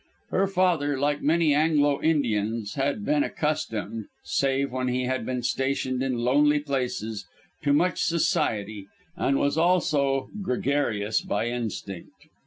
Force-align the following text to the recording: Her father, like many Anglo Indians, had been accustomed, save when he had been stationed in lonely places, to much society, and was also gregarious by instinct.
Her 0.31 0.47
father, 0.47 0.97
like 0.97 1.21
many 1.21 1.53
Anglo 1.53 2.01
Indians, 2.01 2.73
had 2.73 3.05
been 3.05 3.21
accustomed, 3.23 4.05
save 4.23 4.71
when 4.71 4.87
he 4.87 5.03
had 5.03 5.27
been 5.27 5.43
stationed 5.43 6.01
in 6.01 6.17
lonely 6.17 6.57
places, 6.59 7.27
to 7.61 7.71
much 7.71 8.01
society, 8.01 8.87
and 9.15 9.37
was 9.37 9.59
also 9.59 10.31
gregarious 10.41 11.21
by 11.21 11.49
instinct. 11.49 12.29